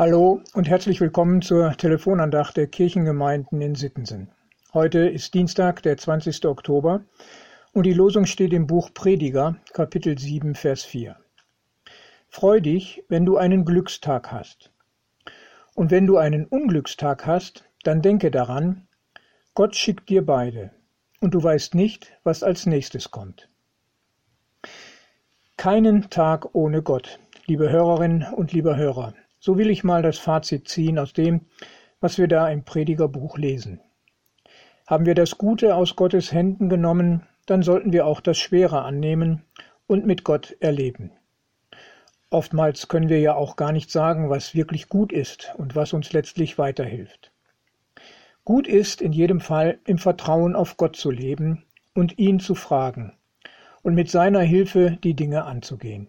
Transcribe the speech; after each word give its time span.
Hallo 0.00 0.40
und 0.54 0.66
herzlich 0.66 0.98
willkommen 1.02 1.42
zur 1.42 1.72
Telefonandacht 1.72 2.56
der 2.56 2.68
Kirchengemeinden 2.68 3.60
in 3.60 3.74
Sittensen. 3.74 4.30
Heute 4.72 5.00
ist 5.00 5.34
Dienstag, 5.34 5.82
der 5.82 5.98
20. 5.98 6.46
Oktober 6.46 7.04
und 7.74 7.84
die 7.84 7.92
Losung 7.92 8.24
steht 8.24 8.54
im 8.54 8.66
Buch 8.66 8.94
Prediger, 8.94 9.56
Kapitel 9.74 10.18
7, 10.18 10.54
Vers 10.54 10.84
4. 10.84 11.16
Freu 12.30 12.62
dich, 12.62 13.04
wenn 13.10 13.26
du 13.26 13.36
einen 13.36 13.66
Glückstag 13.66 14.32
hast. 14.32 14.72
Und 15.74 15.90
wenn 15.90 16.06
du 16.06 16.16
einen 16.16 16.46
Unglückstag 16.46 17.26
hast, 17.26 17.66
dann 17.82 18.00
denke 18.00 18.30
daran, 18.30 18.88
Gott 19.52 19.76
schickt 19.76 20.08
dir 20.08 20.24
beide, 20.24 20.70
und 21.20 21.34
du 21.34 21.42
weißt 21.42 21.74
nicht, 21.74 22.10
was 22.24 22.42
als 22.42 22.64
nächstes 22.64 23.10
kommt. 23.10 23.50
Keinen 25.58 26.08
Tag 26.08 26.54
ohne 26.54 26.80
Gott, 26.80 27.20
liebe 27.44 27.68
Hörerinnen 27.68 28.32
und 28.32 28.54
lieber 28.54 28.78
Hörer. 28.78 29.12
So 29.40 29.56
will 29.56 29.70
ich 29.70 29.84
mal 29.84 30.02
das 30.02 30.18
Fazit 30.18 30.68
ziehen 30.68 30.98
aus 30.98 31.14
dem, 31.14 31.46
was 31.98 32.18
wir 32.18 32.28
da 32.28 32.48
im 32.50 32.62
Predigerbuch 32.62 33.38
lesen. 33.38 33.80
Haben 34.86 35.06
wir 35.06 35.14
das 35.14 35.38
Gute 35.38 35.74
aus 35.74 35.96
Gottes 35.96 36.30
Händen 36.30 36.68
genommen, 36.68 37.26
dann 37.46 37.62
sollten 37.62 37.92
wir 37.92 38.04
auch 38.04 38.20
das 38.20 38.38
Schwere 38.38 38.82
annehmen 38.82 39.42
und 39.86 40.06
mit 40.06 40.24
Gott 40.24 40.56
erleben. 40.60 41.10
Oftmals 42.28 42.88
können 42.88 43.08
wir 43.08 43.18
ja 43.18 43.34
auch 43.34 43.56
gar 43.56 43.72
nicht 43.72 43.90
sagen, 43.90 44.28
was 44.28 44.54
wirklich 44.54 44.88
gut 44.90 45.10
ist 45.10 45.54
und 45.56 45.74
was 45.74 45.94
uns 45.94 46.12
letztlich 46.12 46.58
weiterhilft. 46.58 47.32
Gut 48.44 48.68
ist 48.68 49.00
in 49.00 49.12
jedem 49.12 49.40
Fall 49.40 49.78
im 49.86 49.98
Vertrauen 49.98 50.54
auf 50.54 50.76
Gott 50.76 50.96
zu 50.96 51.10
leben 51.10 51.64
und 51.94 52.18
ihn 52.18 52.40
zu 52.40 52.54
fragen 52.54 53.14
und 53.82 53.94
mit 53.94 54.10
seiner 54.10 54.40
Hilfe 54.40 54.98
die 55.02 55.14
Dinge 55.14 55.44
anzugehen. 55.44 56.08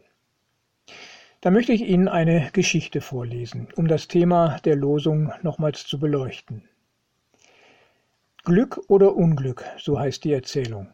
Da 1.41 1.49
möchte 1.49 1.73
ich 1.73 1.81
Ihnen 1.81 2.07
eine 2.07 2.51
Geschichte 2.53 3.01
vorlesen, 3.01 3.67
um 3.75 3.87
das 3.87 4.07
Thema 4.07 4.59
der 4.63 4.75
Losung 4.75 5.33
nochmals 5.41 5.87
zu 5.87 5.99
beleuchten. 5.99 6.69
Glück 8.43 8.79
oder 8.87 9.15
Unglück, 9.15 9.65
so 9.79 9.99
heißt 9.99 10.23
die 10.23 10.33
Erzählung. 10.33 10.89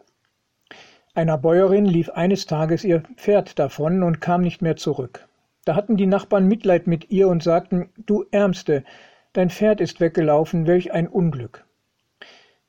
Einer 1.13 1.37
Bäuerin 1.37 1.83
lief 1.83 2.09
eines 2.11 2.45
Tages 2.45 2.85
ihr 2.85 3.03
Pferd 3.17 3.59
davon 3.59 4.03
und 4.03 4.21
kam 4.21 4.39
nicht 4.39 4.61
mehr 4.61 4.77
zurück. 4.77 5.27
Da 5.65 5.75
hatten 5.75 5.97
die 5.97 6.07
Nachbarn 6.07 6.47
Mitleid 6.47 6.87
mit 6.87 7.11
ihr 7.11 7.27
und 7.27 7.43
sagten, 7.43 7.89
du 7.97 8.23
Ärmste, 8.31 8.85
dein 9.33 9.49
Pferd 9.49 9.81
ist 9.81 9.99
weggelaufen, 9.99 10.65
welch 10.65 10.93
ein 10.93 11.09
Unglück. 11.09 11.65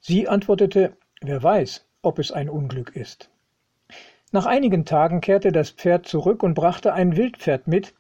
Sie 0.01 0.27
antwortete, 0.27 0.97
wer 1.21 1.41
weiß, 1.41 1.87
ob 2.03 2.19
es 2.19 2.33
ein 2.33 2.49
Unglück 2.49 2.97
ist. 2.97 3.31
Nach 4.31 4.47
einigen 4.47 4.85
Tagen 4.85 5.21
kehrte 5.21 5.53
das 5.53 5.71
Pferd 5.71 6.07
zurück 6.07 6.43
und 6.43 6.55
brachte 6.55 6.93
ein 6.93 7.17
Wildpferd 7.17 7.67
mit, 7.67 7.95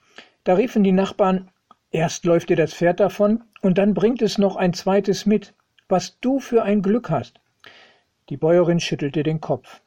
da 0.45 0.55
riefen 0.55 0.85
die 0.85 0.93
Nachbarn 0.93 1.51
Erst 1.91 2.27
läuft 2.27 2.51
dir 2.51 2.57
das 2.57 2.75
Pferd 2.75 3.01
davon, 3.01 3.45
und 3.63 3.79
dann 3.79 3.95
bringt 3.95 4.21
es 4.21 4.37
noch 4.37 4.57
ein 4.57 4.75
zweites 4.75 5.25
mit. 5.25 5.55
Was 5.89 6.21
du 6.21 6.39
für 6.39 6.63
ein 6.63 6.83
Glück 6.83 7.09
hast. 7.09 7.41
Die 8.29 8.37
Bäuerin 8.37 8.79
schüttelte 8.79 9.23
den 9.23 9.41
Kopf. 9.41 9.81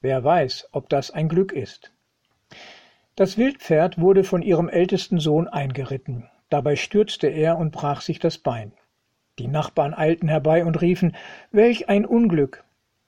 Wer 0.00 0.22
weiß, 0.22 0.68
ob 0.70 0.88
das 0.88 1.10
ein 1.10 1.28
Glück 1.28 1.50
ist. 1.50 1.92
Das 3.16 3.36
Wildpferd 3.36 4.00
wurde 4.00 4.22
von 4.22 4.42
ihrem 4.42 4.68
ältesten 4.68 5.18
Sohn 5.18 5.48
eingeritten. 5.48 6.30
Dabei 6.50 6.76
stürzte 6.76 7.26
er 7.26 7.58
und 7.58 7.72
brach 7.72 8.00
sich 8.00 8.20
das 8.20 8.38
Bein. 8.38 8.72
Die 9.40 9.48
Nachbarn 9.48 9.92
eilten 9.92 10.28
herbei 10.28 10.64
und 10.64 10.80
riefen 10.80 11.16
Welch 11.50 11.88
ein 11.88 12.06
Unglück. 12.06 12.62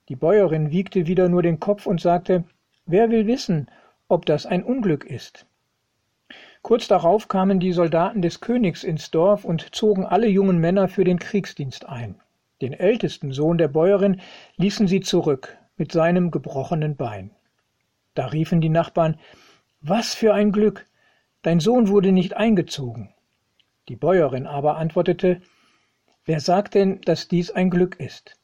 Die 0.09 0.17
Bäuerin 0.17 0.73
wiegte 0.73 1.07
wieder 1.07 1.29
nur 1.29 1.43
den 1.43 1.61
Kopf 1.61 1.87
und 1.87 2.01
sagte 2.01 2.45
Wer 2.87 3.11
will 3.11 3.27
wissen, 3.27 3.69
ob 4.07 4.27
das 4.27 4.47
ein 4.47 4.63
Unglück 4.63 5.05
ist? 5.05 5.47
Kurz 6.63 6.87
darauf 6.87 7.27
kamen 7.27 7.59
die 7.59 7.73
Soldaten 7.73 8.23
des 8.23 8.41
Königs 8.41 8.85
ins 8.85 9.11
Dorf 9.11 9.45
und 9.45 9.75
zogen 9.75 10.05
alle 10.05 10.29
jungen 10.29 10.59
Männer 10.59 10.87
für 10.87 11.03
den 11.03 11.19
Kriegsdienst 11.19 11.89
ein. 11.89 12.21
Den 12.63 12.73
ältesten 12.73 13.33
Sohn 13.33 13.59
der 13.59 13.69
Bäuerin 13.69 14.21
ließen 14.57 14.87
sie 14.87 15.01
zurück 15.01 15.59
mit 15.77 15.91
seinem 15.91 16.31
gebrochenen 16.31 16.97
Bein. 16.97 17.33
Da 18.15 18.27
riefen 18.27 18.61
die 18.61 18.69
Nachbarn 18.69 19.19
Was 19.81 20.15
für 20.15 20.33
ein 20.33 20.53
Glück. 20.53 20.87
Dein 21.43 21.59
Sohn 21.59 21.89
wurde 21.89 22.13
nicht 22.13 22.37
eingezogen. 22.37 23.13
Die 23.89 23.97
Bäuerin 23.97 24.47
aber 24.47 24.77
antwortete 24.77 25.43
Wer 26.25 26.39
sagt 26.39 26.75
denn, 26.75 27.01
dass 27.01 27.27
dies 27.27 27.51
ein 27.51 27.69
Glück 27.71 27.99
ist? 27.99 28.37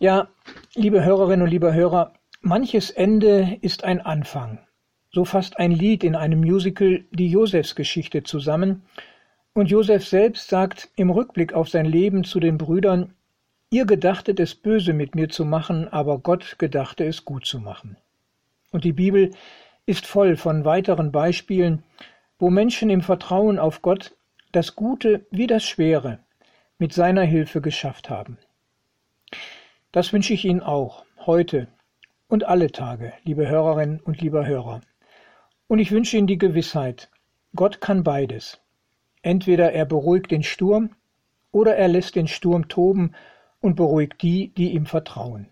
Ja, 0.00 0.28
liebe 0.76 1.04
Hörerinnen 1.04 1.42
und 1.42 1.50
liebe 1.50 1.74
Hörer, 1.74 2.12
manches 2.40 2.92
Ende 2.92 3.58
ist 3.62 3.82
ein 3.82 4.00
Anfang. 4.00 4.60
So 5.10 5.24
fasst 5.24 5.58
ein 5.58 5.72
Lied 5.72 6.04
in 6.04 6.14
einem 6.14 6.38
Musical 6.38 7.04
die 7.10 7.28
Josefsgeschichte 7.28 8.22
zusammen, 8.22 8.84
und 9.54 9.70
Josef 9.70 10.06
selbst 10.06 10.50
sagt 10.50 10.88
im 10.94 11.10
Rückblick 11.10 11.52
auf 11.52 11.68
sein 11.68 11.84
Leben 11.84 12.22
zu 12.22 12.38
den 12.38 12.58
Brüdern, 12.58 13.14
ihr 13.70 13.86
gedachtet 13.86 14.38
es 14.38 14.54
böse 14.54 14.92
mit 14.92 15.16
mir 15.16 15.30
zu 15.30 15.44
machen, 15.44 15.88
aber 15.88 16.20
Gott 16.20 16.60
gedachte 16.60 17.04
es 17.04 17.24
gut 17.24 17.44
zu 17.44 17.58
machen. 17.58 17.96
Und 18.70 18.84
die 18.84 18.92
Bibel 18.92 19.32
ist 19.84 20.06
voll 20.06 20.36
von 20.36 20.64
weiteren 20.64 21.10
Beispielen, 21.10 21.82
wo 22.38 22.50
Menschen 22.50 22.88
im 22.88 23.00
Vertrauen 23.00 23.58
auf 23.58 23.82
Gott 23.82 24.14
das 24.52 24.76
Gute 24.76 25.26
wie 25.32 25.48
das 25.48 25.64
Schwere 25.64 26.20
mit 26.78 26.92
seiner 26.92 27.24
Hilfe 27.24 27.60
geschafft 27.60 28.10
haben. 28.10 28.38
Das 29.90 30.12
wünsche 30.12 30.34
ich 30.34 30.44
Ihnen 30.44 30.60
auch, 30.60 31.06
heute 31.24 31.68
und 32.28 32.44
alle 32.44 32.70
Tage, 32.70 33.14
liebe 33.24 33.48
Hörerinnen 33.48 34.00
und 34.00 34.20
lieber 34.20 34.46
Hörer. 34.46 34.82
Und 35.66 35.78
ich 35.78 35.92
wünsche 35.92 36.18
Ihnen 36.18 36.26
die 36.26 36.36
Gewissheit, 36.36 37.10
Gott 37.56 37.80
kann 37.80 38.04
beides. 38.04 38.60
Entweder 39.22 39.72
er 39.72 39.86
beruhigt 39.86 40.30
den 40.30 40.42
Sturm 40.42 40.94
oder 41.52 41.74
er 41.76 41.88
lässt 41.88 42.16
den 42.16 42.28
Sturm 42.28 42.68
toben 42.68 43.14
und 43.60 43.76
beruhigt 43.76 44.20
die, 44.20 44.48
die 44.48 44.72
ihm 44.74 44.84
vertrauen. 44.84 45.48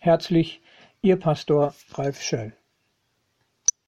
Herzlich, 0.00 0.60
Ihr 1.00 1.16
Pastor 1.16 1.74
Ralf 1.92 2.20
Schöll. 2.20 2.54